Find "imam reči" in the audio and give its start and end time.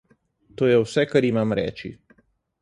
1.29-1.93